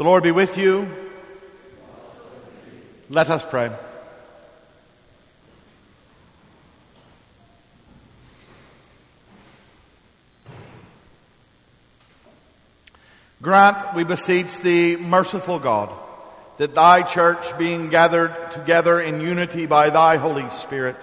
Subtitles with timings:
[0.00, 0.88] The Lord be with you.
[3.10, 3.70] Let us pray.
[13.42, 15.90] Grant, we beseech thee, merciful God,
[16.56, 20.96] that thy church, being gathered together in unity by thy Holy Spirit,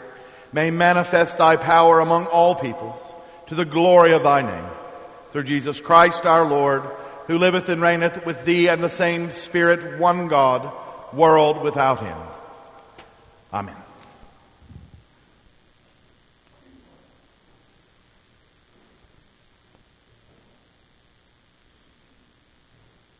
[0.51, 2.99] may manifest thy power among all peoples
[3.45, 4.71] to the glory of thy name.
[5.33, 6.81] Through Jesus Christ our Lord,
[7.27, 10.71] who liveth and reigneth with thee and the same Spirit, one God,
[11.13, 12.29] world without end.
[13.53, 13.75] Amen.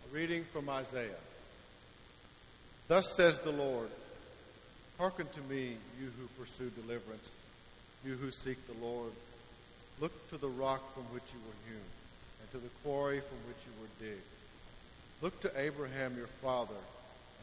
[0.05, 1.09] A reading from Isaiah.
[2.87, 3.89] Thus says the Lord
[4.97, 7.29] Hearken to me, you who pursue deliverance,
[8.03, 9.11] you who seek the Lord.
[10.01, 11.83] Look to the rock from which you were hewn
[12.47, 14.21] and to the quarry from which you were digged.
[15.21, 16.79] Look to Abraham your father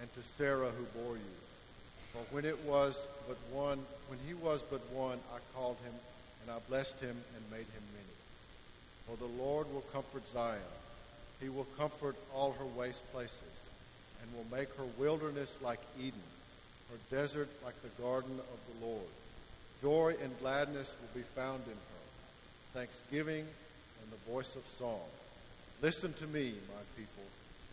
[0.00, 1.36] and to Sarah who bore you.
[2.12, 5.94] For when it was but one, when he was but one, I called him
[6.42, 8.14] and I blessed him and made him many.
[9.06, 10.60] For the Lord will comfort Zion.
[11.40, 13.40] He will comfort all her waste places
[14.22, 16.22] and will make her wilderness like Eden,
[16.90, 19.10] her desert like the garden of the Lord.
[19.82, 23.46] Joy and gladness will be found in her, thanksgiving
[24.04, 25.00] and the voice of song.
[25.82, 27.24] Listen to me, my people,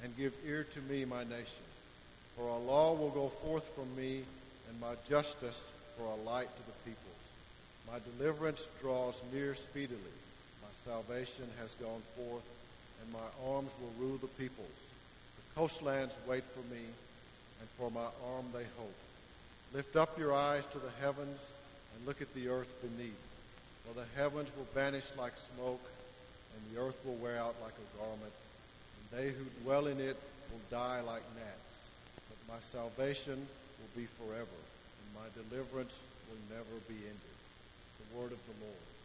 [0.03, 1.67] and give ear to me, my nation.
[2.37, 4.21] For a law will go forth from me,
[4.69, 7.11] and my justice for a light to the peoples.
[7.91, 9.99] My deliverance draws near speedily.
[10.61, 12.47] My salvation has gone forth,
[13.01, 14.67] and my arms will rule the peoples.
[15.35, 18.95] The coastlands wait for me, and for my arm they hope.
[19.73, 21.51] Lift up your eyes to the heavens
[21.95, 23.19] and look at the earth beneath.
[23.85, 25.81] For the heavens will vanish like smoke,
[26.55, 30.17] and the earth will wear out like a garment, and they who dwell in it
[30.51, 31.75] will die like gnats.
[32.29, 33.47] But my salvation
[33.79, 34.59] will be forever,
[34.99, 37.35] and my deliverance will never be ended.
[37.99, 39.00] The word of the Lord.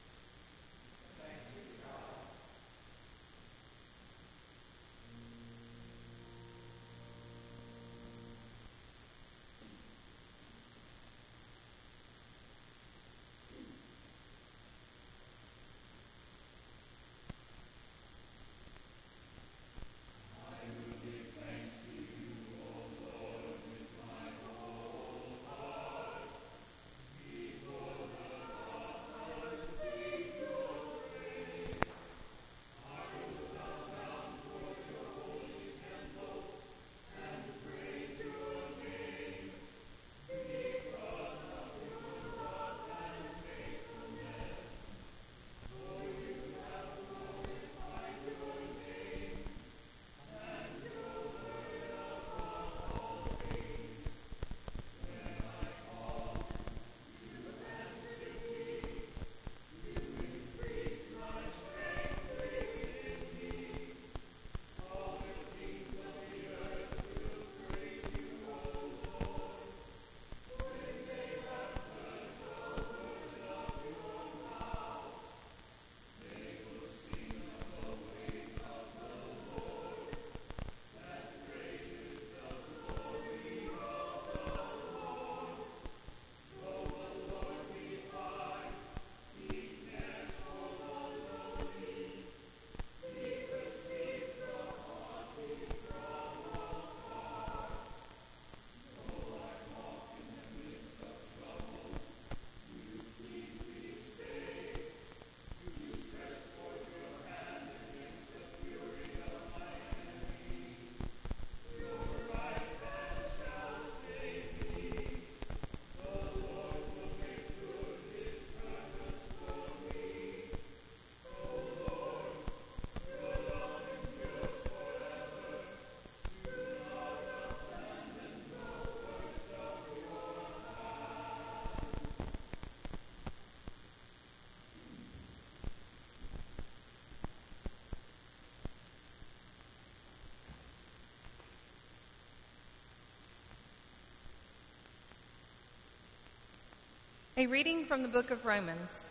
[147.38, 149.10] A reading from the book of Romans.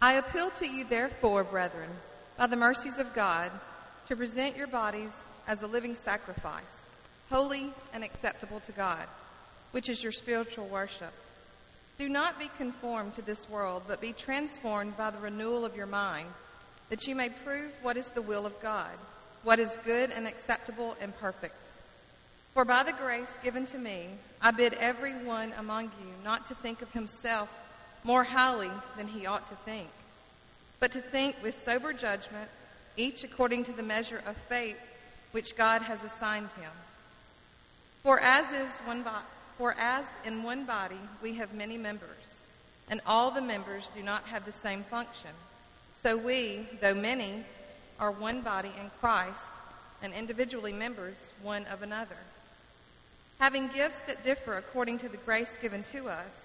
[0.00, 1.90] I appeal to you, therefore, brethren,
[2.38, 3.50] by the mercies of God,
[4.06, 5.10] to present your bodies
[5.48, 6.62] as a living sacrifice,
[7.30, 9.08] holy and acceptable to God,
[9.72, 11.12] which is your spiritual worship.
[11.98, 15.86] Do not be conformed to this world, but be transformed by the renewal of your
[15.86, 16.28] mind,
[16.88, 18.96] that you may prove what is the will of God,
[19.42, 21.63] what is good and acceptable and perfect.
[22.54, 24.06] For by the grace given to me,
[24.40, 27.50] I bid every one among you not to think of himself
[28.04, 29.88] more highly than he ought to think,
[30.78, 32.48] but to think with sober judgment,
[32.96, 34.78] each according to the measure of faith
[35.32, 36.70] which God has assigned him.
[38.04, 39.26] For as is one bo-
[39.58, 42.38] for as in one body we have many members,
[42.88, 45.30] and all the members do not have the same function,
[46.04, 47.42] so we, though many,
[47.98, 49.54] are one body in Christ,
[50.02, 52.18] and individually members one of another.
[53.38, 56.38] Having gifts that differ according to the grace given to us,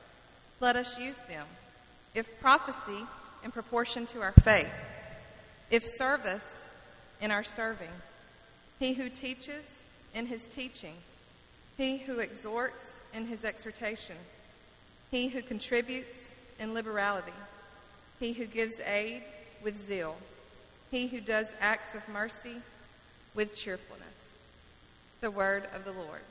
[0.59, 1.45] let us use them.
[2.13, 3.05] If prophecy,
[3.43, 4.71] in proportion to our faith.
[5.71, 6.65] If service,
[7.21, 7.91] in our serving.
[8.79, 9.63] He who teaches,
[10.13, 10.95] in his teaching.
[11.77, 14.17] He who exhorts, in his exhortation.
[15.11, 17.31] He who contributes, in liberality.
[18.19, 19.23] He who gives aid,
[19.63, 20.17] with zeal.
[20.91, 22.57] He who does acts of mercy,
[23.35, 24.07] with cheerfulness.
[25.21, 26.21] The word of the Lord.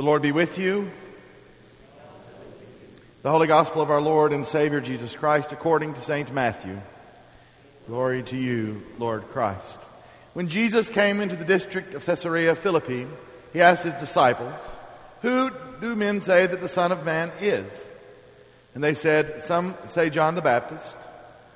[0.00, 0.90] The Lord be with you.
[3.22, 6.32] The Holy Gospel of our Lord and Savior Jesus Christ according to St.
[6.32, 6.80] Matthew.
[7.86, 9.78] Glory to you, Lord Christ.
[10.32, 13.06] When Jesus came into the district of Caesarea Philippi,
[13.52, 14.54] he asked his disciples,
[15.20, 15.50] Who
[15.82, 17.70] do men say that the Son of Man is?
[18.74, 20.96] And they said, Some say John the Baptist,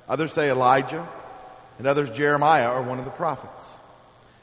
[0.07, 1.09] others say Elijah,
[1.79, 3.77] and others Jeremiah or one of the prophets.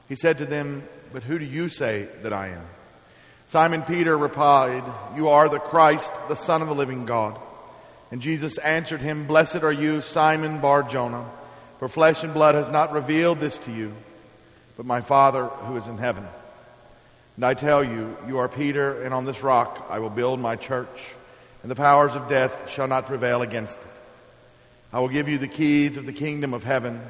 [0.08, 2.66] He said to them, But who do you say that I am?
[3.52, 4.82] Simon Peter replied,
[5.14, 7.38] You are the Christ, the Son of the living God.
[8.10, 11.28] And Jesus answered him, Blessed are you, Simon Bar Jonah,
[11.78, 13.92] for flesh and blood has not revealed this to you,
[14.78, 16.26] but my Father who is in heaven.
[17.36, 20.56] And I tell you, you are Peter, and on this rock I will build my
[20.56, 21.12] church,
[21.60, 23.86] and the powers of death shall not prevail against it.
[24.94, 27.02] I will give you the keys of the kingdom of heaven,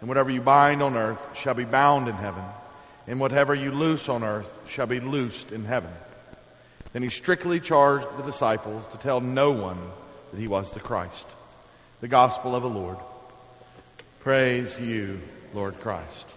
[0.00, 2.44] and whatever you bind on earth shall be bound in heaven
[3.08, 5.90] and whatever you loose on earth shall be loosed in heaven.
[6.92, 9.78] Then he strictly charged the disciples to tell no one
[10.30, 11.26] that he was the Christ.
[12.00, 12.98] The gospel of the Lord.
[14.20, 15.20] Praise you,
[15.54, 16.34] Lord Christ.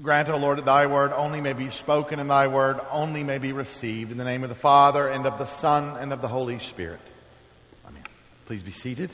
[0.00, 3.38] Grant, O Lord, that thy word only may be spoken and thy word only may
[3.38, 4.10] be received.
[4.10, 7.00] In the name of the Father, and of the Son, and of the Holy Spirit.
[7.86, 8.02] Amen.
[8.46, 9.12] Please be seated.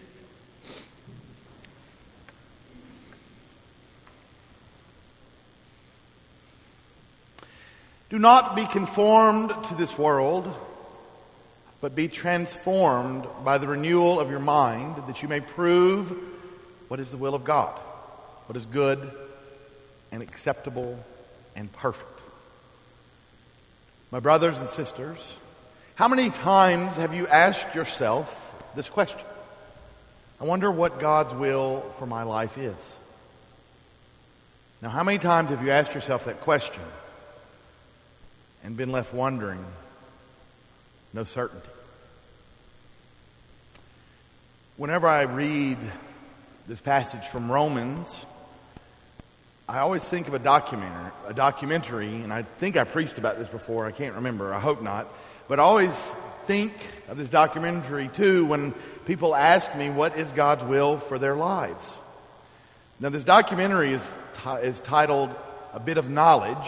[8.08, 10.50] Do not be conformed to this world,
[11.80, 16.16] but be transformed by the renewal of your mind, that you may prove
[16.86, 17.78] what is the will of God,
[18.46, 19.12] what is good
[20.12, 20.98] and acceptable
[21.54, 22.20] and perfect.
[24.10, 25.36] My brothers and sisters,
[25.94, 28.34] how many times have you asked yourself
[28.74, 29.20] this question?
[30.40, 32.96] I wonder what God's will for my life is.
[34.80, 36.82] Now, how many times have you asked yourself that question
[38.62, 39.64] and been left wondering?
[41.12, 41.68] No certainty.
[44.76, 45.78] Whenever I read
[46.68, 48.24] this passage from Romans,
[49.70, 53.48] I always think of a documentary, a documentary, and I think I preached about this
[53.48, 53.84] before.
[53.84, 54.54] I can't remember.
[54.54, 55.06] I hope not.
[55.46, 55.94] But I always
[56.46, 56.72] think
[57.06, 58.72] of this documentary too when
[59.04, 61.98] people ask me what is God's will for their lives.
[62.98, 65.34] Now, this documentary is, t- is titled
[65.74, 66.66] A Bit of Knowledge,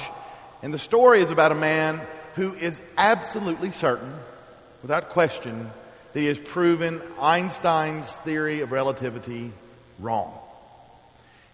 [0.63, 2.03] and the story is about a man
[2.35, 4.13] who is absolutely certain,
[4.83, 5.71] without question,
[6.13, 9.53] that he has proven Einstein's theory of relativity
[9.99, 10.40] wrong.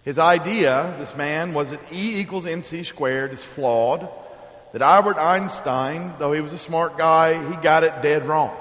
[0.07, 4.07] His idea, this man, was that E equals mc squared is flawed,
[4.71, 8.55] that Albert Einstein, though he was a smart guy, he got it dead wrong.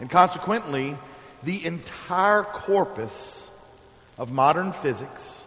[0.00, 0.96] And consequently,
[1.44, 3.48] the entire corpus
[4.18, 5.44] of modern physics,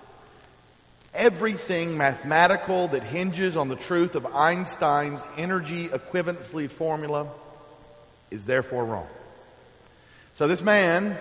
[1.13, 7.27] everything mathematical that hinges on the truth of Einstein's energy equivalency formula,
[8.31, 9.07] is therefore wrong.
[10.35, 11.17] So this man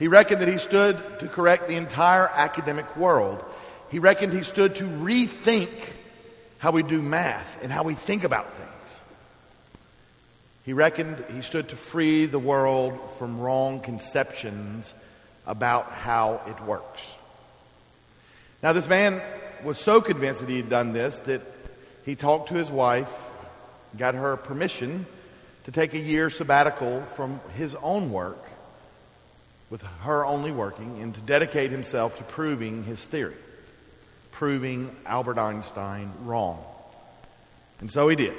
[0.00, 3.44] he reckoned that he stood to correct the entire academic world.
[3.90, 5.70] He reckoned he stood to rethink
[6.56, 9.00] how we do math and how we think about things.
[10.64, 14.94] He reckoned he stood to free the world from wrong conceptions
[15.46, 17.14] about how it works.
[18.62, 19.20] Now, this man
[19.62, 21.42] was so convinced that he had done this that
[22.06, 23.12] he talked to his wife,
[23.98, 25.04] got her permission
[25.64, 28.49] to take a year sabbatical from his own work
[29.70, 33.36] with her only working, and to dedicate himself to proving his theory,
[34.32, 36.62] proving Albert Einstein wrong.
[37.78, 38.34] And so he did.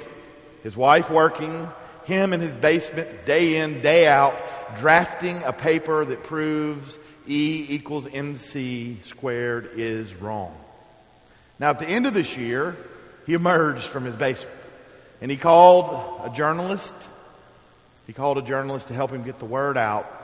[0.62, 1.68] His wife working,
[2.04, 4.34] him in his basement day in, day out,
[4.76, 10.56] drafting a paper that proves E equals mc squared is wrong.
[11.58, 12.76] Now, at the end of this year,
[13.26, 14.58] he emerged from his basement
[15.20, 16.94] and he called a journalist.
[18.08, 20.21] He called a journalist to help him get the word out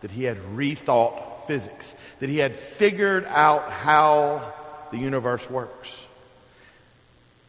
[0.00, 4.52] that he had rethought physics, that he had figured out how
[4.90, 6.04] the universe works.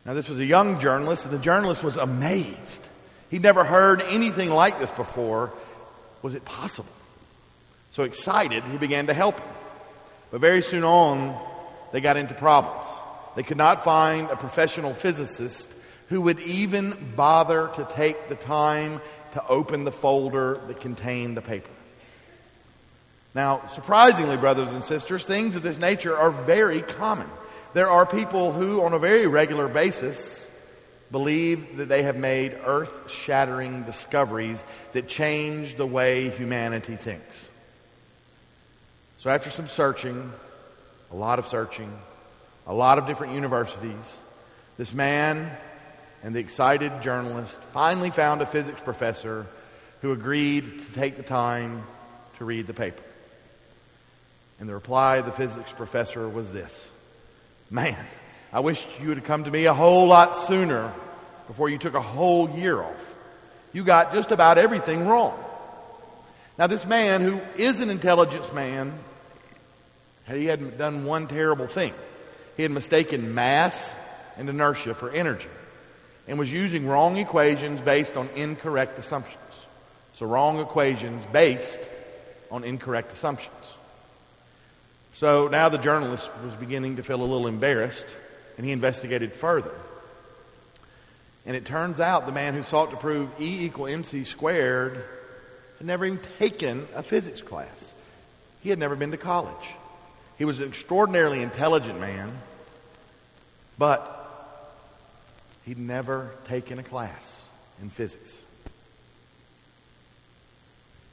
[0.05, 2.87] Now, this was a young journalist, and the journalist was amazed.
[3.29, 5.51] He'd never heard anything like this before.
[6.21, 6.89] Was it possible?
[7.91, 9.49] So excited, he began to help him.
[10.31, 11.37] But very soon on,
[11.91, 12.85] they got into problems.
[13.35, 15.67] They could not find a professional physicist
[16.07, 19.01] who would even bother to take the time
[19.33, 21.69] to open the folder that contained the paper.
[23.35, 27.27] Now, surprisingly, brothers and sisters, things of this nature are very common.
[27.73, 30.47] There are people who, on a very regular basis,
[31.11, 34.63] believe that they have made earth shattering discoveries
[34.93, 37.49] that change the way humanity thinks.
[39.19, 40.31] So, after some searching,
[41.11, 41.91] a lot of searching,
[42.65, 44.21] a lot of different universities,
[44.77, 45.51] this man
[46.23, 49.45] and the excited journalist finally found a physics professor
[50.01, 51.83] who agreed to take the time
[52.37, 53.03] to read the paper.
[54.59, 56.91] And the reply of the physics professor was this
[57.69, 57.97] Man,
[58.51, 60.91] I wish you would have come to me a whole lot sooner
[61.47, 63.15] before you took a whole year off.
[63.73, 65.37] You got just about everything wrong.
[66.57, 68.93] Now, this man, who is an intelligence man,
[70.27, 71.93] he had done one terrible thing.
[72.57, 73.95] He had mistaken mass
[74.37, 75.47] and inertia for energy
[76.27, 79.37] and was using wrong equations based on incorrect assumptions.
[80.13, 81.79] So, wrong equations based
[82.51, 83.55] on incorrect assumptions.
[85.19, 88.05] So now the journalist was beginning to feel a little embarrassed,
[88.55, 89.73] and he investigated further.
[91.45, 95.03] And it turns out the man who sought to prove E equal mc squared
[95.77, 97.93] had never even taken a physics class.
[98.61, 99.67] He had never been to college.
[100.37, 102.31] He was an extraordinarily intelligent man,
[103.77, 104.15] but
[105.65, 107.43] he'd never taken a class
[107.81, 108.41] in physics.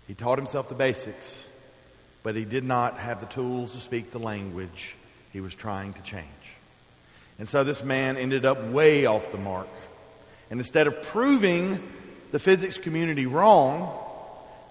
[0.06, 1.44] He taught himself the basics,
[2.26, 4.96] but he did not have the tools to speak the language
[5.32, 6.26] he was trying to change.
[7.38, 9.68] And so this man ended up way off the mark.
[10.50, 11.80] And instead of proving
[12.32, 13.96] the physics community wrong,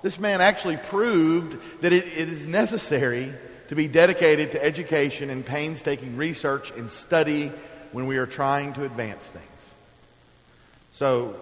[0.01, 3.31] this man actually proved that it, it is necessary
[3.69, 7.53] to be dedicated to education and painstaking research and study
[7.93, 9.73] when we are trying to advance things.
[10.91, 11.37] So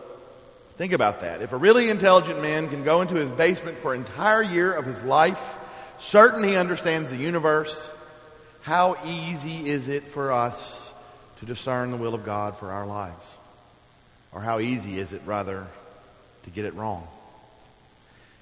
[0.77, 1.41] think about that.
[1.41, 4.85] If a really intelligent man can go into his basement for an entire year of
[4.85, 5.57] his life
[5.97, 7.91] certain he understands the universe,
[8.61, 10.91] how easy is it for us
[11.39, 13.37] to discern the will of God for our lives?
[14.31, 15.67] Or how easy is it, rather,
[16.43, 17.07] to get it wrong?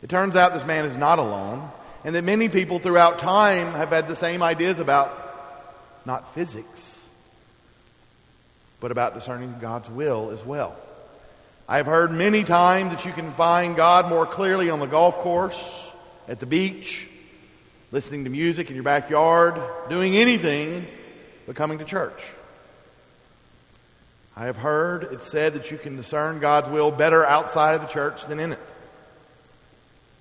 [0.01, 1.69] It turns out this man is not alone,
[2.03, 5.17] and that many people throughout time have had the same ideas about
[6.05, 7.05] not physics,
[8.79, 10.75] but about discerning God's will as well.
[11.67, 15.87] I've heard many times that you can find God more clearly on the golf course,
[16.27, 17.07] at the beach,
[17.91, 20.87] listening to music in your backyard, doing anything
[21.45, 22.21] but coming to church.
[24.35, 27.87] I have heard it said that you can discern God's will better outside of the
[27.87, 28.59] church than in it.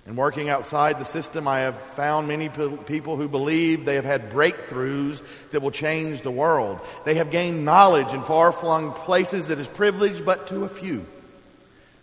[0.05, 4.31] And working outside the system, I have found many people who believe they have had
[4.31, 6.79] breakthroughs that will change the world.
[7.05, 11.05] They have gained knowledge in far flung places that is privileged but to a few.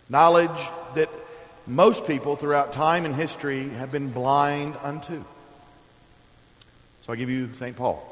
[0.07, 0.49] Knowledge
[0.95, 1.09] that
[1.67, 5.23] most people throughout time and history have been blind unto.
[7.09, 7.75] So I give you St.
[7.75, 8.05] Paul.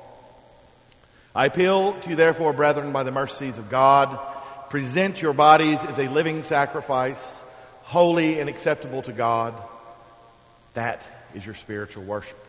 [1.35, 4.17] I appeal to you, therefore, brethren, by the mercies of God,
[4.71, 7.43] present your bodies as a living sacrifice,
[7.83, 9.53] holy and acceptable to God.
[10.73, 11.03] That
[11.35, 12.43] is your spiritual worship.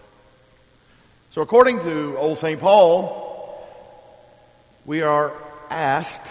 [1.33, 2.59] So, according to old St.
[2.59, 3.63] Paul,
[4.87, 5.35] we are
[5.69, 6.27] asked,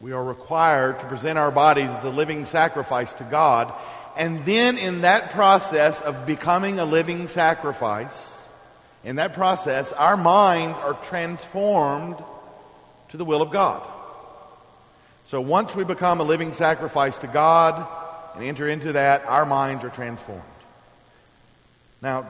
[0.00, 3.74] we are required to present our bodies as a living sacrifice to God.
[4.16, 8.40] And then, in that process of becoming a living sacrifice,
[9.04, 12.16] in that process, our minds are transformed
[13.10, 13.86] to the will of God.
[15.28, 17.86] So once we become a living sacrifice to God
[18.34, 20.42] and enter into that, our minds are transformed.
[22.02, 22.26] Now,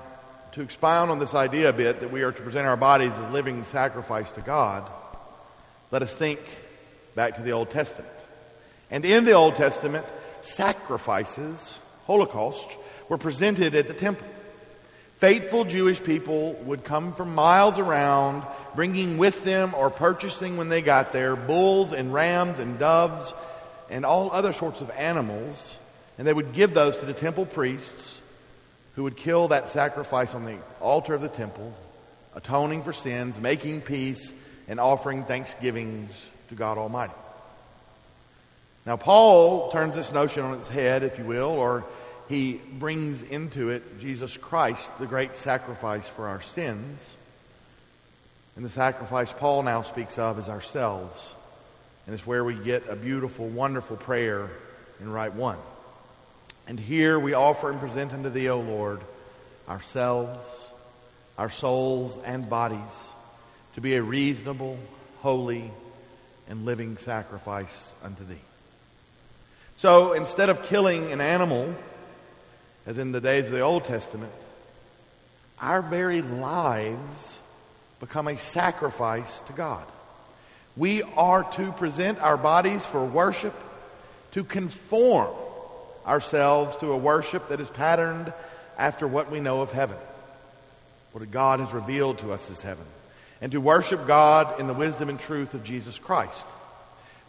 [0.52, 3.32] to expound on this idea a bit that we are to present our bodies as
[3.32, 4.88] living sacrifice to God,
[5.90, 6.40] let us think
[7.14, 8.08] back to the Old Testament.
[8.90, 10.06] And in the Old Testament,
[10.42, 12.76] sacrifices, holocausts,
[13.08, 14.28] were presented at the temple.
[15.24, 18.42] Faithful Jewish people would come from miles around,
[18.74, 23.32] bringing with them or purchasing when they got there bulls and rams and doves
[23.88, 25.78] and all other sorts of animals,
[26.18, 28.20] and they would give those to the temple priests
[28.96, 31.72] who would kill that sacrifice on the altar of the temple,
[32.34, 34.34] atoning for sins, making peace,
[34.68, 36.10] and offering thanksgivings
[36.50, 37.14] to God Almighty.
[38.84, 41.82] Now, Paul turns this notion on its head, if you will, or
[42.28, 47.16] he brings into it Jesus Christ, the great sacrifice for our sins.
[48.56, 51.34] And the sacrifice Paul now speaks of is ourselves,
[52.06, 54.48] And it's where we get a beautiful, wonderful prayer
[55.00, 55.58] in Rite One.
[56.66, 59.00] And here we offer and present unto thee, O Lord,
[59.68, 60.46] ourselves,
[61.36, 63.12] our souls, and bodies
[63.74, 64.78] to be a reasonable,
[65.20, 65.70] holy,
[66.48, 68.34] and living sacrifice unto thee.
[69.76, 71.74] So instead of killing an animal,
[72.86, 74.32] as in the days of the Old Testament,
[75.60, 77.38] our very lives
[78.00, 79.84] become a sacrifice to God.
[80.76, 83.54] We are to present our bodies for worship,
[84.32, 85.34] to conform
[86.06, 88.32] ourselves to a worship that is patterned
[88.76, 89.96] after what we know of heaven,
[91.12, 92.84] what God has revealed to us as heaven,
[93.40, 96.44] and to worship God in the wisdom and truth of Jesus Christ.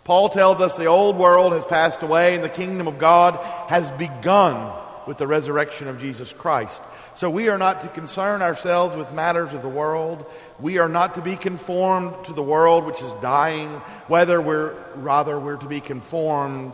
[0.04, 3.36] Paul tells us the old world has passed away and the kingdom of God
[3.70, 4.72] has begun
[5.08, 6.82] with the resurrection of Jesus Christ.
[7.16, 10.26] So we are not to concern ourselves with matters of the world.
[10.60, 13.70] We are not to be conformed to the world which is dying,
[14.08, 16.74] whether we're, rather we're to be conformed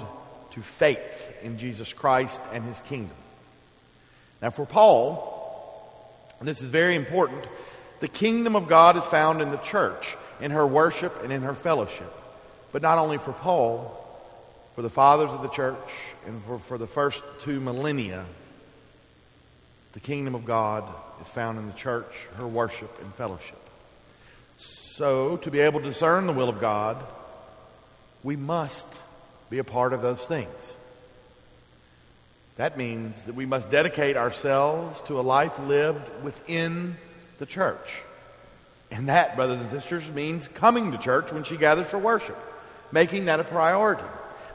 [0.52, 3.15] to faith in Jesus Christ and his kingdom.
[4.41, 5.38] Now for Paul,
[6.39, 7.46] and this is very important,
[8.00, 11.54] the kingdom of God is found in the church, in her worship and in her
[11.54, 12.12] fellowship.
[12.72, 14.01] But not only for Paul,
[14.76, 15.78] for the fathers of the church
[16.26, 18.26] and for, for the first two millennia,
[19.94, 20.84] the kingdom of God
[21.22, 23.58] is found in the church, her worship and fellowship.
[24.58, 26.98] So, to be able to discern the will of God,
[28.24, 28.88] we must
[29.50, 30.76] be a part of those things.
[32.58, 36.96] That means that we must dedicate ourselves to a life lived within
[37.40, 38.02] the church.
[38.92, 42.38] And that, brothers and sisters, means coming to church when she gathers for worship,
[42.92, 44.04] making that a priority.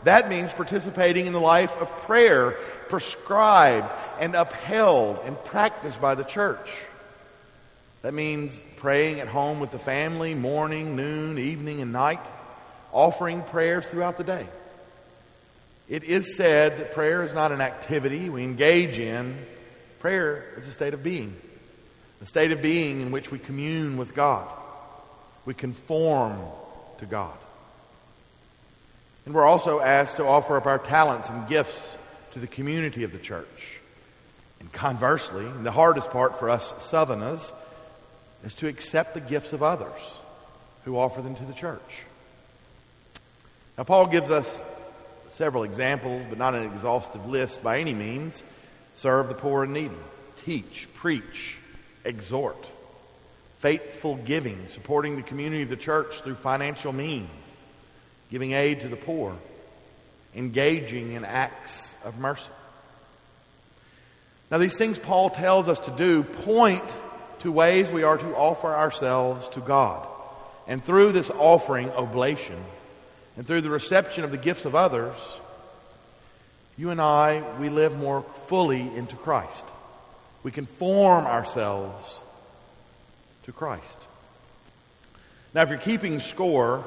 [0.04, 2.52] That means participating in the life of prayer
[2.88, 6.80] prescribed and upheld and practiced by the church.
[8.02, 12.24] That means praying at home with the family, morning, noon, evening, and night,
[12.92, 14.46] offering prayers throughout the day.
[15.88, 19.38] It is said that prayer is not an activity we engage in.
[19.98, 21.34] Prayer is a state of being,
[22.20, 24.48] a state of being in which we commune with God.
[25.44, 26.38] We conform
[26.98, 27.36] to God.
[29.26, 31.96] And we're also asked to offer up our talents and gifts
[32.32, 33.80] to the community of the church.
[34.60, 37.52] And conversely, and the hardest part for us Southerners
[38.44, 40.20] is to accept the gifts of others
[40.84, 42.02] who offer them to the church.
[43.76, 44.60] Now, Paul gives us
[45.28, 48.42] several examples, but not an exhaustive list by any means.
[48.94, 49.94] Serve the poor and needy,
[50.44, 51.58] teach, preach,
[52.04, 52.66] exhort,
[53.58, 57.28] faithful giving, supporting the community of the church through financial means,
[58.30, 59.36] giving aid to the poor,
[60.34, 62.48] engaging in acts of mercy.
[64.50, 66.84] Now, these things Paul tells us to do point
[67.40, 70.06] to ways we are to offer ourselves to God.
[70.68, 72.62] And through this offering, oblation,
[73.36, 75.14] and through the reception of the gifts of others,
[76.78, 79.64] you and I, we live more fully into Christ.
[80.42, 82.18] We conform ourselves
[83.44, 84.06] to Christ.
[85.54, 86.84] Now, if you're keeping score,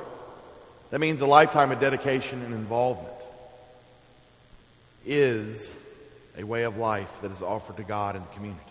[0.92, 3.14] that means a lifetime of dedication and involvement
[5.06, 5.72] is
[6.38, 8.62] a way of life that is offered to God in the community.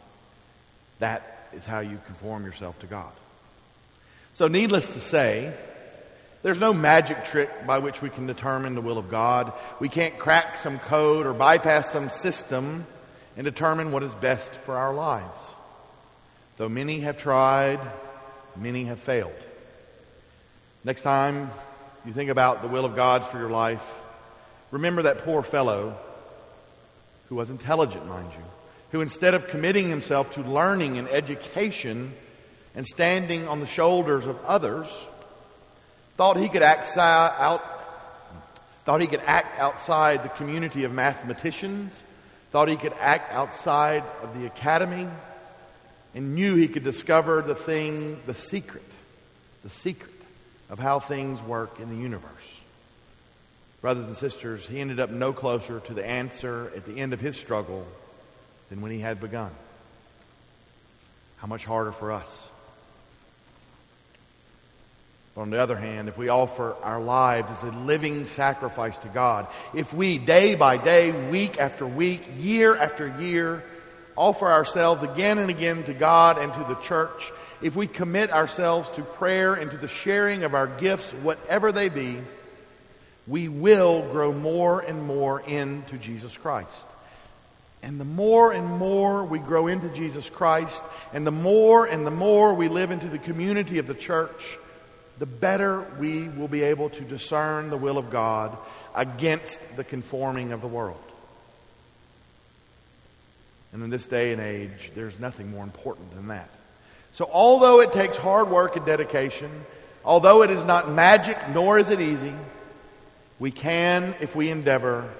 [0.98, 3.12] That is how you conform yourself to God.
[4.34, 5.52] So, needless to say,
[6.42, 9.52] there's no magic trick by which we can determine the will of God.
[9.80, 12.86] We can't crack some code or bypass some system
[13.36, 15.48] and determine what is best for our lives.
[16.56, 17.80] Though many have tried,
[18.56, 19.32] many have failed.
[20.84, 21.50] Next time
[22.08, 23.86] you think about the will of God for your life,
[24.70, 25.94] remember that poor fellow
[27.28, 28.44] who was intelligent, mind you,
[28.92, 32.14] who instead of committing himself to learning and education
[32.74, 35.06] and standing on the shoulders of others,
[36.16, 37.62] thought he could act out,
[38.86, 42.02] thought he could act outside the community of mathematicians,
[42.52, 45.06] thought he could act outside of the academy,
[46.14, 48.90] and knew he could discover the thing, the secret,
[49.62, 50.17] the secret
[50.70, 52.60] of how things work in the universe.
[53.80, 57.20] Brothers and sisters, he ended up no closer to the answer at the end of
[57.20, 57.86] his struggle
[58.70, 59.50] than when he had begun.
[61.36, 62.48] How much harder for us?
[65.34, 69.08] But on the other hand, if we offer our lives as a living sacrifice to
[69.08, 73.62] God, if we day by day, week after week, year after year,
[74.16, 78.90] offer ourselves again and again to God and to the church, if we commit ourselves
[78.90, 82.18] to prayer and to the sharing of our gifts, whatever they be,
[83.26, 86.86] we will grow more and more into Jesus Christ.
[87.82, 90.82] And the more and more we grow into Jesus Christ,
[91.12, 94.58] and the more and the more we live into the community of the church,
[95.18, 98.56] the better we will be able to discern the will of God
[98.94, 101.02] against the conforming of the world.
[103.72, 106.48] And in this day and age, there's nothing more important than that.
[107.18, 109.50] So, although it takes hard work and dedication,
[110.04, 112.32] although it is not magic nor is it easy,
[113.40, 115.10] we can, if we endeavor,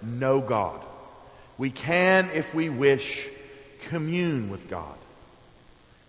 [0.00, 0.80] know God.
[1.58, 3.26] We can, if we wish,
[3.88, 4.94] commune with God.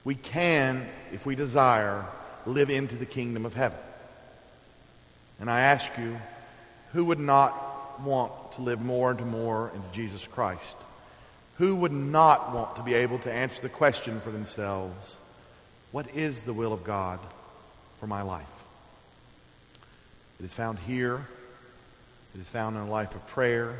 [0.03, 2.05] We can, if we desire,
[2.45, 3.79] live into the kingdom of heaven.
[5.39, 6.15] And I ask you,
[6.93, 10.75] who would not want to live more and more into Jesus Christ?
[11.57, 15.17] Who would not want to be able to answer the question for themselves,
[15.91, 17.19] what is the will of God
[17.99, 18.45] for my life?
[20.39, 21.25] It is found here.
[22.35, 23.77] It is found in a life of prayer.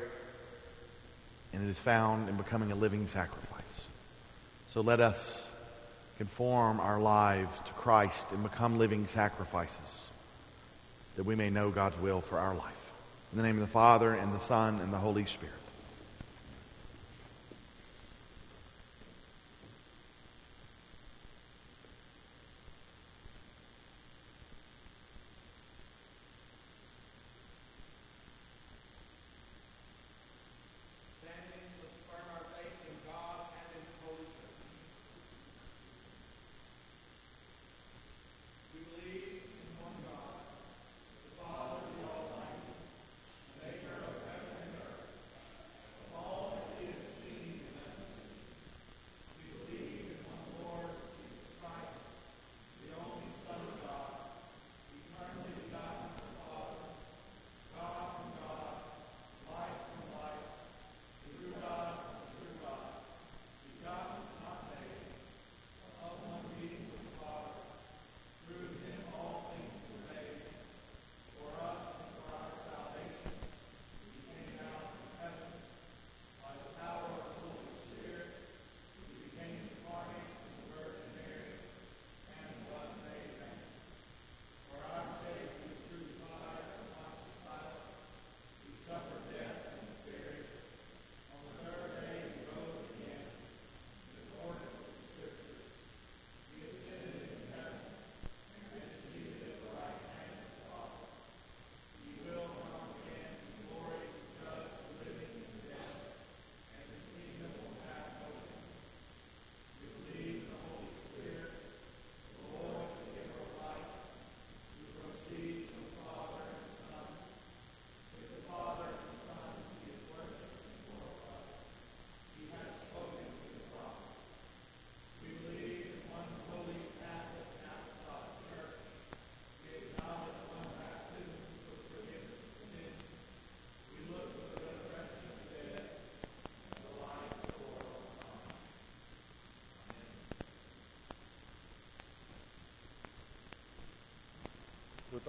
[1.53, 3.86] And it is found in becoming a living sacrifice.
[4.70, 5.49] So let us
[6.18, 10.10] conform our lives to Christ and become living sacrifices
[11.16, 12.93] that we may know God's will for our life.
[13.32, 15.59] In the name of the Father, and the Son, and the Holy Spirit.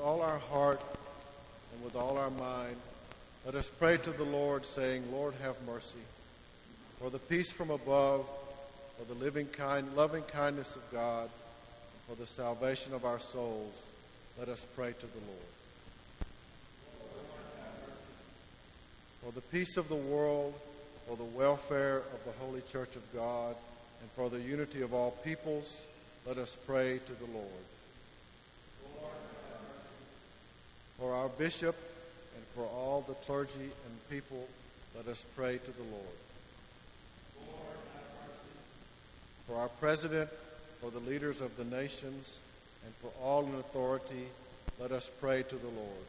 [0.01, 0.81] With all our heart
[1.75, 2.77] and with all our mind,
[3.45, 5.99] let us pray to the Lord, saying, Lord, have mercy.
[6.99, 8.27] For the peace from above,
[8.99, 11.29] for the living kind, loving kindness of God,
[12.09, 13.75] for the salvation of our souls,
[14.39, 16.27] let us pray to the Lord.
[19.23, 20.55] For the peace of the world,
[21.07, 23.55] for the welfare of the Holy Church of God,
[24.01, 25.83] and for the unity of all peoples,
[26.27, 27.65] let us pray to the Lord.
[31.01, 31.75] For our bishop
[32.37, 34.47] and for all the clergy and people,
[34.95, 36.05] let us pray to the Lord.
[39.49, 40.29] For our president,
[40.79, 42.39] for the leaders of the nations,
[42.85, 44.27] and for all in authority,
[44.79, 46.07] let us pray to the Lord.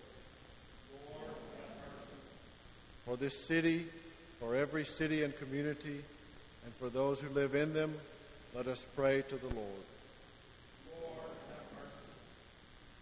[3.06, 3.86] For this city,
[4.42, 6.02] for every city and community,
[6.66, 7.94] and for those who live in them,
[8.54, 9.86] let us pray to the Lord.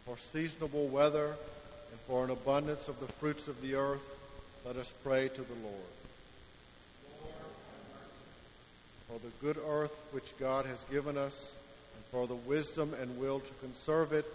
[0.05, 1.33] For seasonable weather,
[1.91, 4.17] and for an abundance of the fruits of the earth,
[4.65, 5.75] let us pray to the Lord.
[9.07, 11.55] For the good earth which God has given us,
[11.95, 14.25] and for the wisdom and will to conserve it,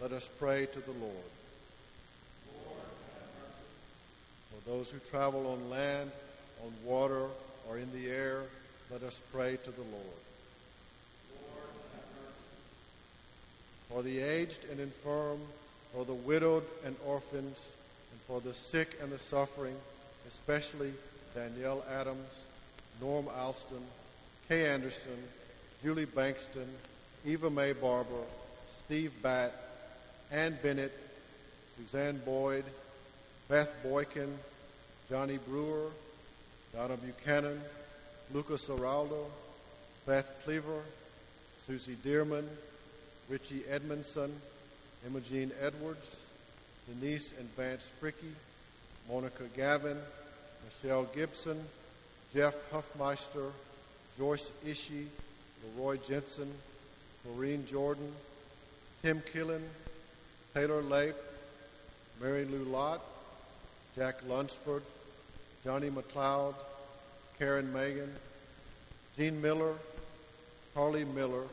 [0.00, 1.14] let us pray to the Lord.
[4.50, 6.10] For those who travel on land,
[6.64, 7.26] on water,
[7.68, 8.42] or in the air,
[8.90, 10.22] let us pray to the Lord.
[13.88, 15.38] For the aged and infirm,
[15.92, 17.72] for the widowed and orphans,
[18.12, 19.76] and for the sick and the suffering,
[20.28, 20.92] especially
[21.34, 22.42] Danielle Adams,
[23.00, 23.82] Norm Alston,
[24.48, 25.18] Kay Anderson,
[25.82, 26.66] Julie Bankston,
[27.24, 28.24] Eva May Barber,
[28.68, 29.52] Steve Batt,
[30.30, 30.92] Ann Bennett,
[31.76, 32.64] Suzanne Boyd,
[33.48, 34.32] Beth Boykin,
[35.08, 35.90] Johnny Brewer,
[36.72, 37.60] Donna Buchanan,
[38.32, 39.26] Lucas Araldo,
[40.06, 40.82] Beth Cleaver,
[41.66, 42.44] Susie Dearman,
[43.28, 44.32] Richie Edmondson,
[45.06, 46.26] Imogene Edwards,
[46.88, 48.32] Denise and Vance Fricky,
[49.08, 49.96] Monica Gavin,
[50.64, 51.60] Michelle Gibson,
[52.34, 53.50] Jeff Huffmeister,
[54.18, 55.06] Joyce Ishii,
[55.76, 56.50] Leroy Jensen,
[57.24, 58.10] Maureen Jordan,
[59.02, 59.62] Tim Killen,
[60.54, 61.14] Taylor Lape,
[62.20, 63.00] Mary Lou Lott,
[63.94, 64.82] Jack Lunsford,
[65.64, 66.54] Johnny McLeod,
[67.38, 68.12] Karen Megan,
[69.16, 69.74] Jean Miller,
[70.74, 71.44] Carly Miller,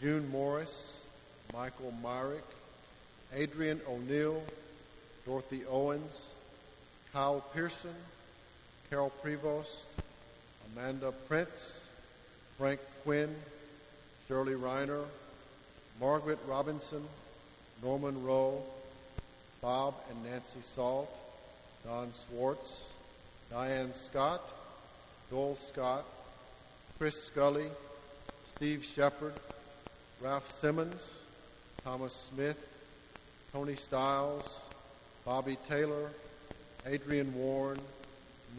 [0.00, 1.00] June Morris,
[1.52, 2.44] Michael Myrick,
[3.34, 4.42] Adrian O'Neill,
[5.26, 6.30] Dorothy Owens,
[7.12, 7.94] Kyle Pearson,
[8.90, 9.84] Carol Prevost,
[10.72, 11.84] Amanda Prince,
[12.58, 13.34] Frank Quinn,
[14.28, 15.04] Shirley Reiner,
[16.00, 17.02] Margaret Robinson,
[17.82, 18.62] Norman Rowe,
[19.60, 21.10] Bob and Nancy Salt,
[21.84, 22.92] Don Swartz,
[23.50, 24.42] Diane Scott,
[25.30, 26.04] Joel Scott,
[26.98, 27.66] Chris Scully,
[28.54, 29.34] Steve Shepard,
[30.20, 31.18] Ralph Simmons,
[31.82, 32.73] Thomas Smith,
[33.54, 34.58] Tony Stiles,
[35.24, 36.10] Bobby Taylor,
[36.86, 37.78] Adrian Warren,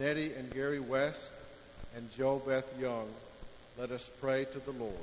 [0.00, 1.32] Nettie and Gary West,
[1.94, 3.06] and Joe Beth Young.
[3.78, 4.94] Let us pray to the Lord.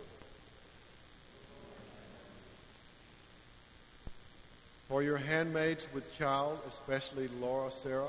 [4.90, 8.08] For your handmaids with child, especially Laura Sarah,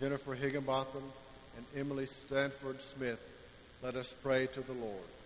[0.00, 1.04] Jennifer Higginbotham,
[1.58, 3.20] and Emily Stanford Smith,
[3.82, 5.21] let us pray to the Lord.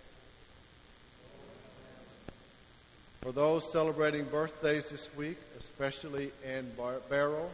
[3.26, 7.50] For those celebrating birthdays this week, especially Ann Bar- Barrow,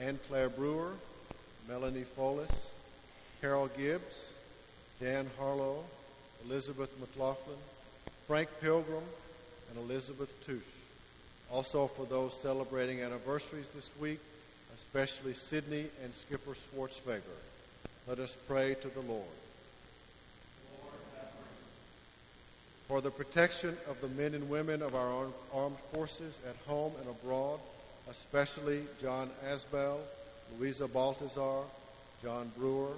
[0.00, 0.92] Ann Claire Brewer,
[1.68, 2.70] Melanie Folis,
[3.40, 4.32] Carol Gibbs,
[5.00, 5.82] Dan Harlow,
[6.44, 7.56] Elizabeth McLaughlin,
[8.28, 9.02] Frank Pilgrim,
[9.70, 10.62] and Elizabeth Touche.
[11.50, 14.20] Also for those celebrating anniversaries this week,
[14.76, 17.22] especially Sydney and Skipper Schwartzweger.
[18.06, 19.24] Let us pray to the Lord.
[22.88, 27.10] For the protection of the men and women of our armed forces at home and
[27.10, 27.60] abroad,
[28.10, 29.98] especially John Asbell,
[30.56, 31.64] Louisa Baltazar,
[32.22, 32.94] John Brewer,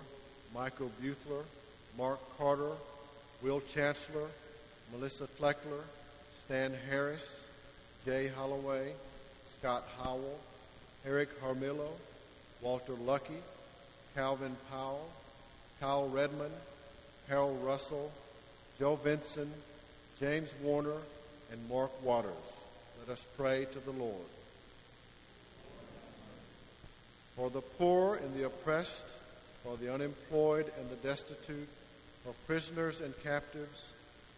[0.55, 1.43] Michael Buthler,
[1.99, 2.71] Mark Carter,
[3.43, 4.29] Will Chancellor,
[4.93, 5.83] Melissa Fleckler,
[6.45, 7.49] Stan Harris,
[8.05, 8.93] Jay Holloway,
[9.59, 10.39] Scott Howell,
[11.05, 11.91] Eric Harmillo,
[12.63, 13.43] Walter Lucky,
[14.15, 15.09] Calvin Powell,
[15.81, 16.55] Kyle Redmond,
[17.29, 18.13] Harold Russell,
[18.79, 19.51] Joe Vinson,
[20.21, 20.99] James Warner,
[21.51, 22.35] and Mark Waters.
[23.01, 24.15] Let us pray to the Lord.
[27.37, 29.07] For the poor and the oppressed,
[29.65, 31.69] for the unemployed and the destitute,
[32.23, 33.89] for prisoners and captives,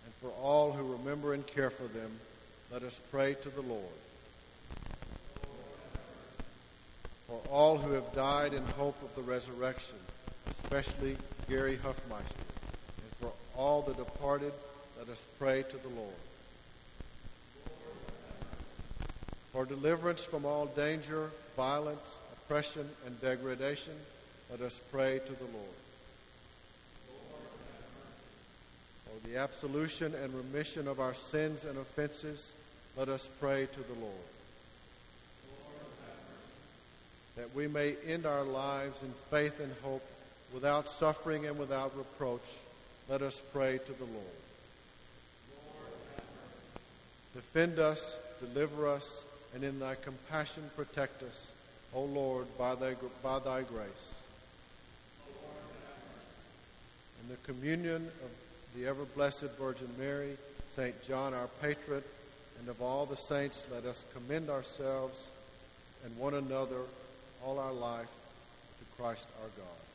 [0.04, 2.12] and for all who remember and care for them,
[2.72, 3.82] let us pray to the Lord.
[7.26, 9.96] For all who have died in hope of the resurrection,
[10.48, 11.16] especially
[11.48, 12.36] Gary Huffmeister,
[13.02, 14.52] and for all the departed,
[15.03, 16.14] let us pray to the Lord.
[19.53, 23.94] For deliverance from all danger, violence, oppression, and degradation,
[24.48, 25.76] let us pray to the Lord.
[29.07, 32.53] For the absolution and remission of our sins and offenses,
[32.96, 34.14] let us pray to the Lord.
[37.34, 40.07] That we may end our lives in faith and hope
[40.55, 42.46] without suffering and without reproach,
[43.09, 44.41] let us pray to the Lord.
[47.34, 49.24] Defend us, deliver us,
[49.54, 51.52] and in thy compassion protect us,
[51.94, 54.14] O Lord, by thy, by thy grace.
[57.22, 58.30] In the communion of
[58.76, 60.36] the ever blessed Virgin Mary,
[60.74, 61.02] St.
[61.04, 62.02] John, our patron,
[62.58, 65.30] and of all the saints, let us commend ourselves
[66.04, 66.80] and one another
[67.44, 69.91] all our life to Christ our God.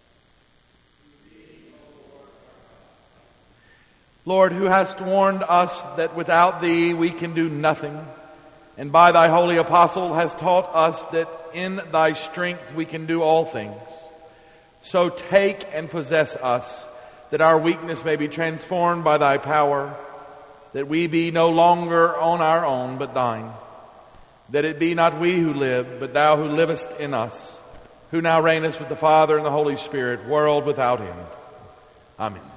[4.27, 7.97] Lord, who hast warned us that without thee we can do nothing,
[8.77, 13.21] and by thy holy apostle has taught us that in thy strength we can do
[13.21, 13.79] all things.
[14.81, 16.85] So take and possess us,
[17.29, 19.95] that our weakness may be transformed by thy power,
[20.73, 23.49] that we be no longer on our own, but thine.
[24.49, 27.61] That it be not we who live, but thou who livest in us,
[28.11, 31.27] who now reignest with the Father and the Holy Spirit, world without end.
[32.19, 32.56] Amen.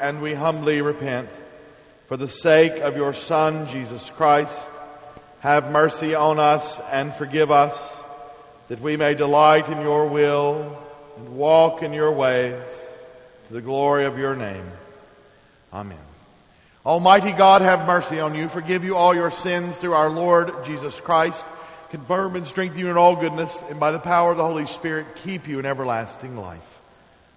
[0.00, 1.28] and we humbly repent.
[2.06, 4.70] For the sake of your Son, Jesus Christ,
[5.40, 8.02] have mercy on us and forgive us
[8.68, 10.78] that we may delight in your will
[11.16, 12.62] and walk in your ways
[13.48, 14.64] to the glory of your name.
[15.72, 15.98] Amen.
[16.84, 20.98] Almighty God, have mercy on you, forgive you all your sins through our Lord Jesus
[21.00, 21.44] Christ,
[21.90, 25.06] confirm and strengthen you in all goodness, and by the power of the Holy Spirit,
[25.16, 26.80] keep you in everlasting life.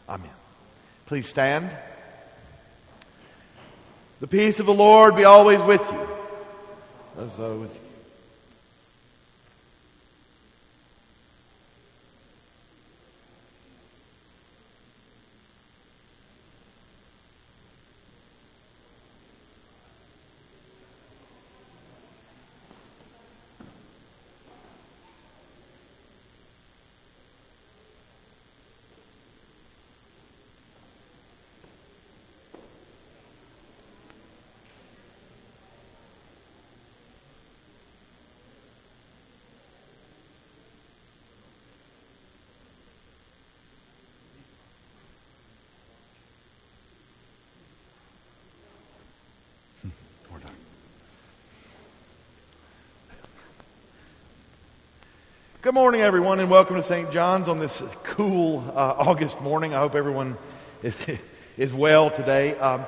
[0.07, 0.29] Amen.
[1.07, 1.69] Please stand.
[4.21, 6.07] The peace of the Lord be always with you.
[7.17, 7.80] As though with you.
[55.61, 57.11] Good morning, everyone, and welcome to St.
[57.11, 59.75] John's on this cool uh, August morning.
[59.75, 60.35] I hope everyone
[60.81, 60.97] is,
[61.57, 62.57] is well today.
[62.57, 62.83] Um,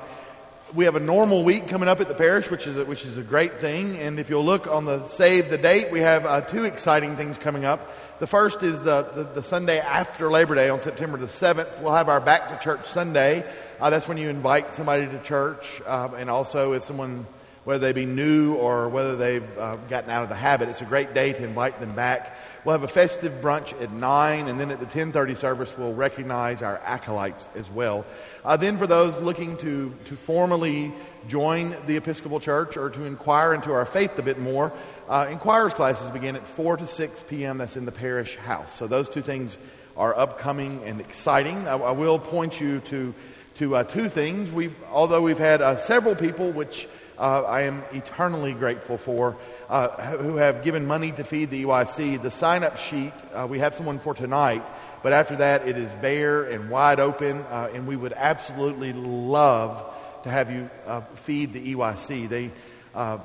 [0.74, 3.16] we have a normal week coming up at the parish, which is a, which is
[3.16, 3.98] a great thing.
[3.98, 7.38] And if you'll look on the save the date, we have uh, two exciting things
[7.38, 7.94] coming up.
[8.18, 11.80] The first is the, the, the Sunday after Labor Day on September the 7th.
[11.80, 13.48] We'll have our Back to Church Sunday.
[13.78, 17.24] Uh, that's when you invite somebody to church, um, and also if someone,
[17.64, 20.86] whether they be new or whether they've uh, gotten out of the habit, it's a
[20.86, 22.36] great day to invite them back.
[22.64, 26.62] We'll have a festive brunch at 9, and then at the 10.30 service, we'll recognize
[26.62, 28.06] our acolytes as well.
[28.44, 30.92] Uh, then for those looking to, to formally
[31.28, 34.72] join the Episcopal Church or to inquire into our faith a bit more,
[35.08, 37.58] uh, inquirers classes begin at 4 to 6 p.m.
[37.58, 38.74] That's in the parish house.
[38.74, 39.58] So those two things
[39.96, 41.68] are upcoming and exciting.
[41.68, 43.14] I, I will point you to,
[43.56, 44.50] to uh, two things.
[44.50, 46.88] We've, although we've had uh, several people, which
[47.18, 49.36] uh, I am eternally grateful for,
[49.68, 52.20] uh, who have given money to feed the EYC.
[52.20, 54.64] The sign up sheet, uh, we have someone for tonight,
[55.02, 59.94] but after that it is bare and wide open, uh, and we would absolutely love
[60.24, 62.28] to have you uh, feed the EYC.
[62.28, 62.50] They,
[62.94, 63.18] uh,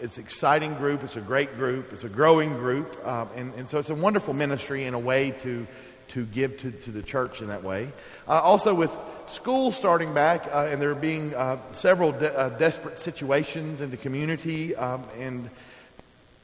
[0.00, 3.00] it's an exciting group, it's a great group, it's a growing group,
[3.34, 5.66] and, and so it's a wonderful ministry in a way to,
[6.08, 7.88] to give to, to the church in that way.
[8.26, 8.92] Also, with
[9.30, 13.96] school starting back, uh, and there being uh, several de- uh, desperate situations in the
[13.96, 15.50] community, um, and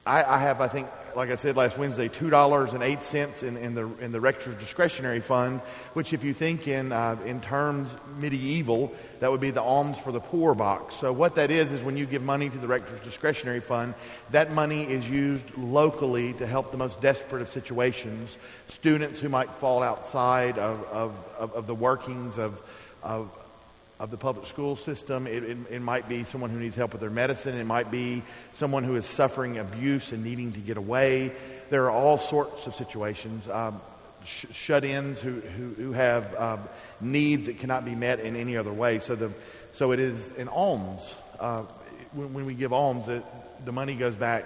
[0.06, 3.42] I, I have, I think, like I said last Wednesday, two dollars and eight cents
[3.42, 5.60] in, in the in the rector's discretionary fund.
[5.94, 10.12] Which, if you think in uh, in terms medieval, that would be the alms for
[10.12, 10.96] the poor box.
[10.96, 13.94] So what that is is when you give money to the rector's discretionary fund,
[14.30, 18.36] that money is used locally to help the most desperate of situations,
[18.68, 22.60] students who might fall outside of of, of, of the workings of
[23.02, 23.30] of
[24.04, 25.26] of the public school system.
[25.26, 27.56] It, it, it, might be someone who needs help with their medicine.
[27.56, 31.32] It might be someone who is suffering abuse and needing to get away.
[31.70, 33.48] There are all sorts of situations.
[33.48, 33.80] Um,
[34.22, 36.60] sh- shut-ins who, who, who have um,
[37.00, 38.98] needs that cannot be met in any other way.
[38.98, 39.30] So, the,
[39.72, 41.14] so it is an alms.
[41.40, 41.62] Uh,
[42.12, 43.24] when, when, we give alms, it,
[43.64, 44.44] the money goes back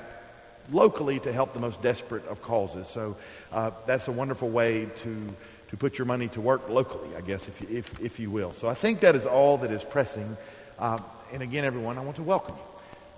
[0.70, 2.86] locally to help the most desperate of causes.
[2.86, 3.16] So
[3.50, 5.34] uh, that's a wonderful way to
[5.68, 8.52] to put your money to work locally, I guess, if you, if, if you will.
[8.52, 10.36] So I think that is all that is pressing.
[10.78, 10.98] Uh,
[11.32, 12.62] and again, everyone, I want to welcome you.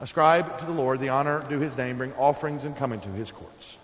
[0.00, 3.30] Ascribe to the Lord the honor due his name, bring offerings and come into his
[3.30, 3.76] courts.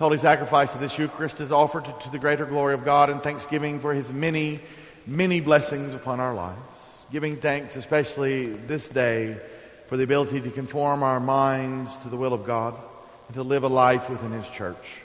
[0.00, 3.22] Holy sacrifice of this Eucharist is offered to, to the greater glory of God and
[3.22, 4.60] thanksgiving for his many,
[5.06, 6.58] many blessings upon our lives.
[7.12, 9.36] Giving thanks especially this day
[9.88, 12.76] for the ability to conform our minds to the will of God
[13.28, 15.02] and to live a life within his church.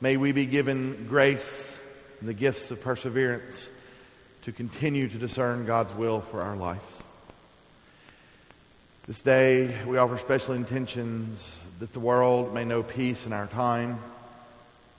[0.00, 1.76] May we be given grace
[2.20, 3.68] and the gifts of perseverance
[4.44, 7.02] to continue to discern God's will for our lives.
[9.06, 13.98] This day, we offer special intentions that the world may know peace in our time,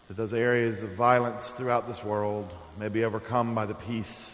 [0.08, 4.34] that those areas of violence throughout this world may be overcome by the peace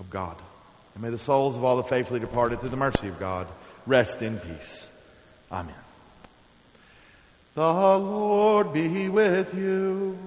[0.00, 0.36] of God.
[0.94, 3.46] And may the souls of all the faithfully departed, through the mercy of God,
[3.86, 4.88] rest in peace.
[5.50, 5.74] Amen.
[7.54, 10.18] The Lord be with you.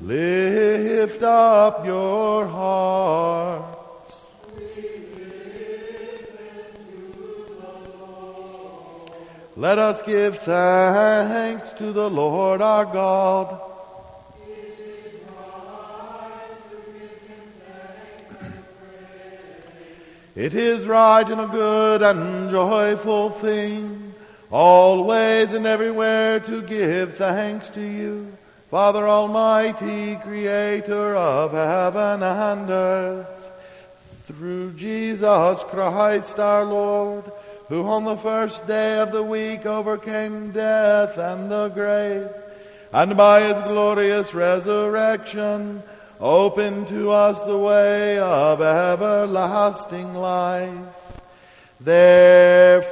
[0.00, 3.77] Lift up your hearts.
[9.58, 13.60] Let us give thanks to the Lord our God.
[20.36, 24.14] It is right and a good and joyful thing,
[24.48, 28.32] always and everywhere to give thanks to you,
[28.70, 33.26] Father Almighty, Creator of heaven and earth,
[34.22, 37.24] through Jesus Christ our Lord,
[37.68, 42.28] who on the first day of the week overcame death and the grave,
[42.92, 45.82] and by his glorious resurrection,
[46.18, 50.72] opened to us the way of everlasting life.
[51.80, 52.88] Therefore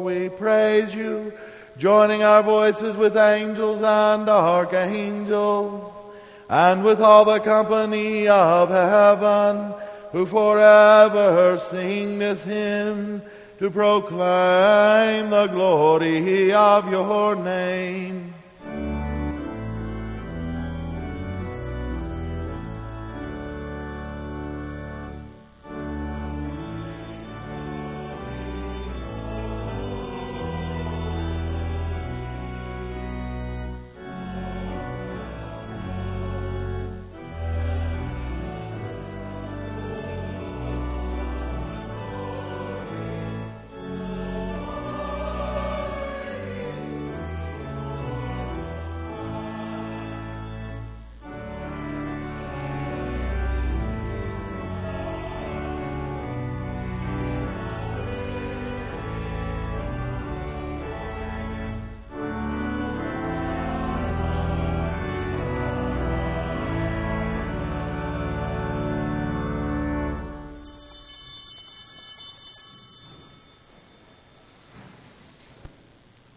[0.00, 1.32] we praise you,
[1.76, 5.92] joining our voices with angels and archangels,
[6.48, 9.74] and with all the company of heaven,
[10.12, 13.22] who forever sing this hymn
[13.58, 18.35] to proclaim the glory of your name.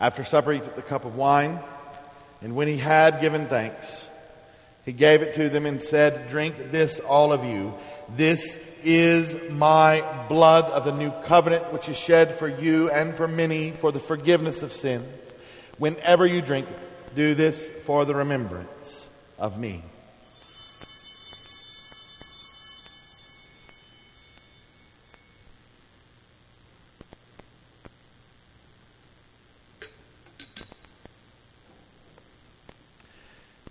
[0.00, 1.60] After supper, he took the cup of wine,
[2.40, 4.06] and when he had given thanks,
[4.86, 7.74] he gave it to them and said, Drink this, all of you.
[8.16, 13.28] This is my blood of the new covenant, which is shed for you and for
[13.28, 15.06] many for the forgiveness of sins.
[15.78, 19.84] Whenever you drink it, do this for the remembrance of me.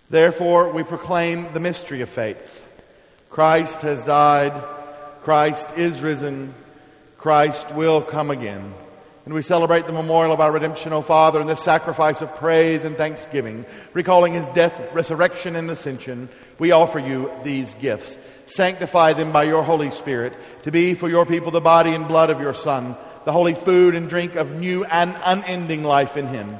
[0.09, 2.65] Therefore, we proclaim the mystery of faith.
[3.29, 4.53] Christ has died.
[5.21, 6.53] Christ is risen.
[7.17, 8.73] Christ will come again.
[9.25, 12.83] And we celebrate the memorial of our redemption, O Father, in this sacrifice of praise
[12.83, 16.29] and thanksgiving, recalling his death, resurrection, and ascension.
[16.57, 18.17] We offer you these gifts.
[18.47, 20.33] Sanctify them by your Holy Spirit
[20.63, 23.93] to be for your people the body and blood of your Son, the holy food
[23.93, 26.59] and drink of new and unending life in him.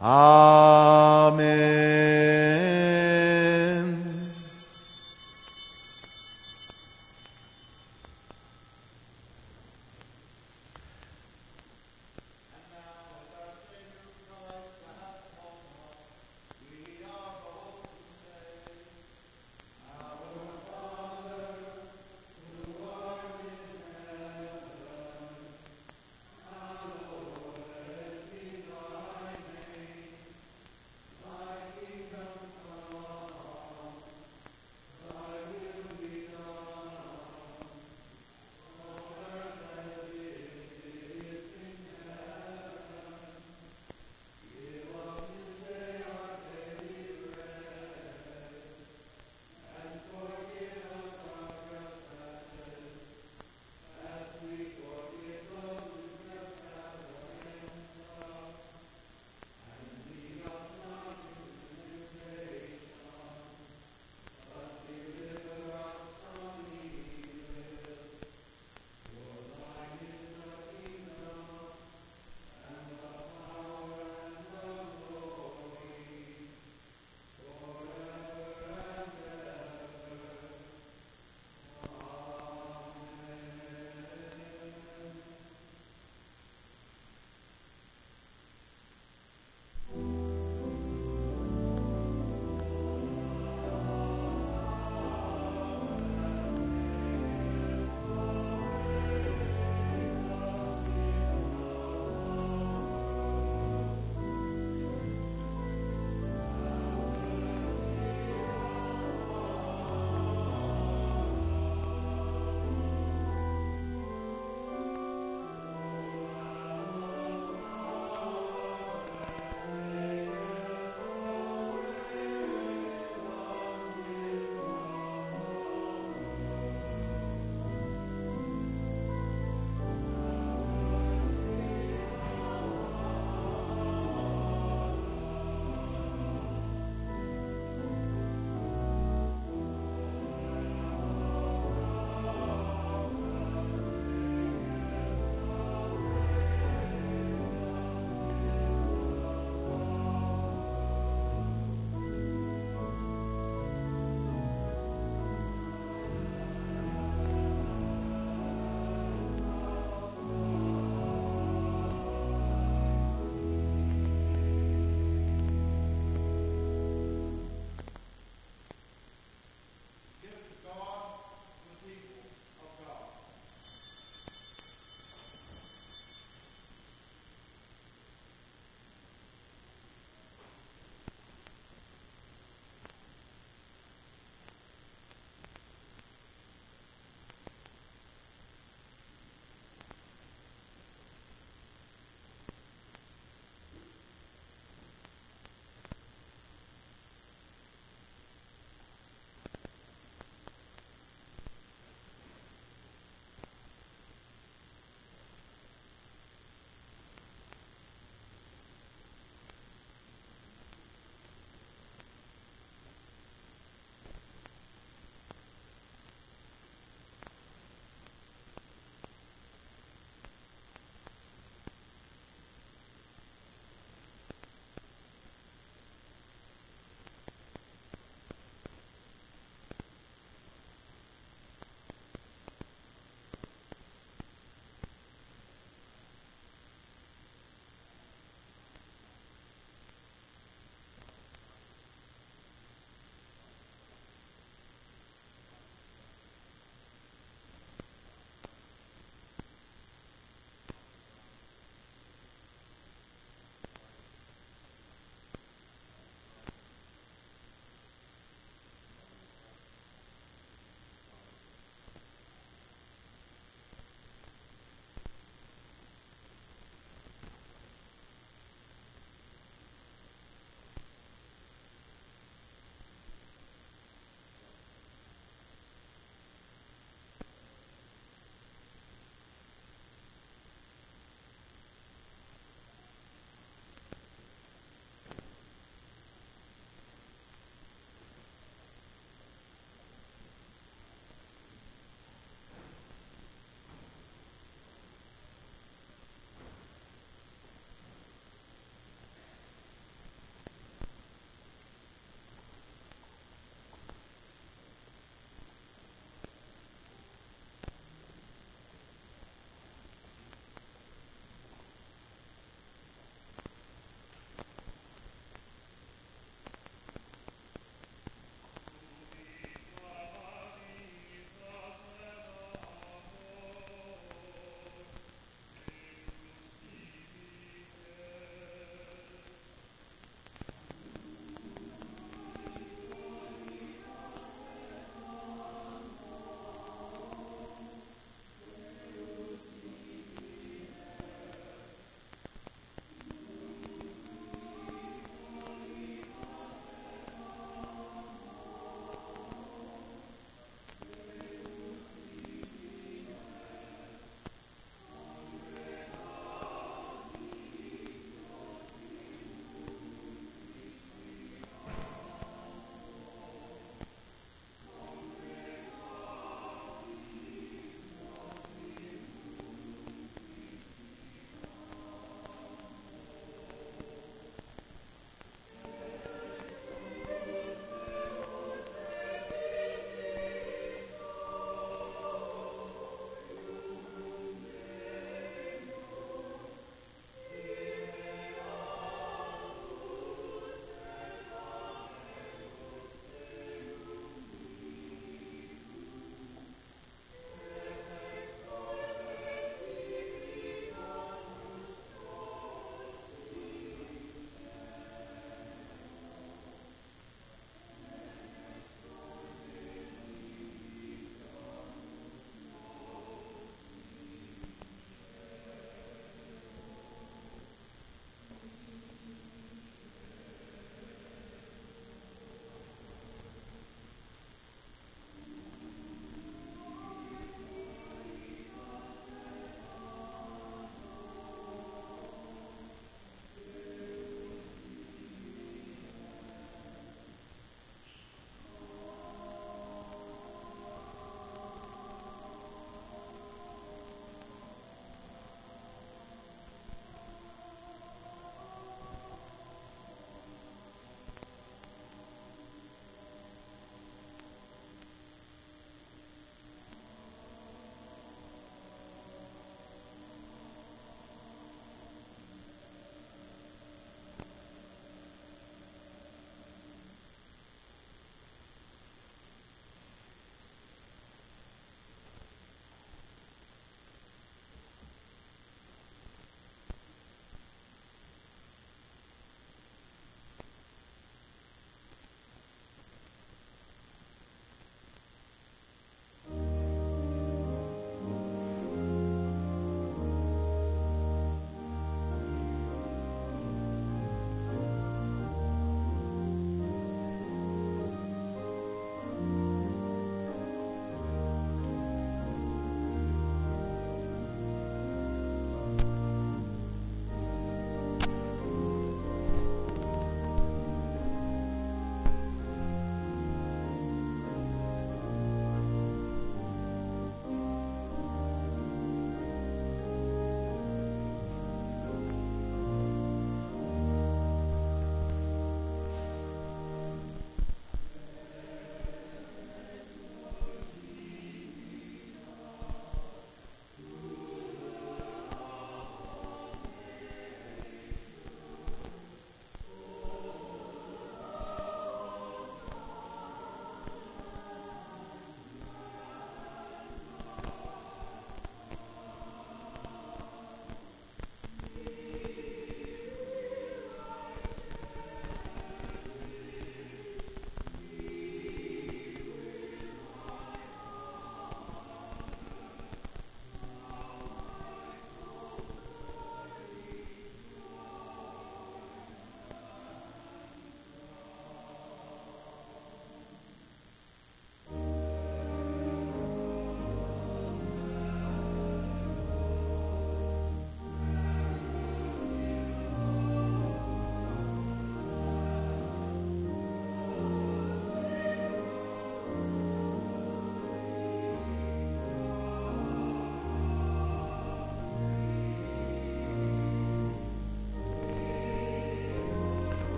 [0.00, 1.58] Amen.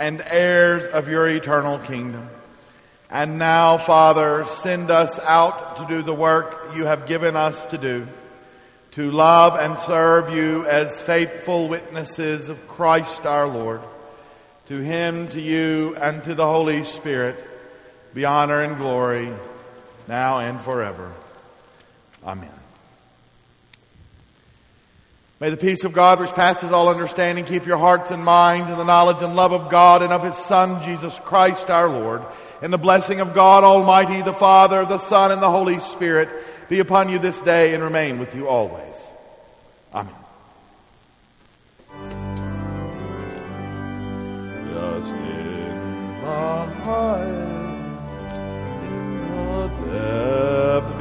[0.00, 2.28] and heirs of your eternal kingdom.
[3.10, 7.76] And now, Father, send us out to do the work you have given us to
[7.76, 8.08] do,
[8.92, 13.82] to love and serve you as faithful witnesses of Christ our Lord.
[14.68, 17.44] To him, to you, and to the Holy Spirit
[18.14, 19.30] be honor and glory
[20.08, 21.12] now and forever.
[22.24, 22.59] Amen.
[25.40, 28.76] May the peace of God, which passes all understanding, keep your hearts and minds in
[28.76, 32.22] the knowledge and love of God and of His Son, Jesus Christ our Lord
[32.62, 36.28] and the blessing of God Almighty, the Father, the Son, and the Holy Spirit
[36.68, 39.10] be upon you this day and remain with you always.
[39.94, 40.14] Amen.
[44.72, 47.96] Just in the height,
[49.28, 51.00] the depth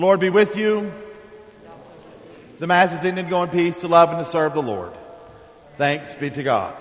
[0.00, 0.90] The Lord be with you.
[2.58, 3.28] The Mass is ended.
[3.28, 4.92] Go in peace to love and to serve the Lord.
[5.76, 6.74] Thanks be to God.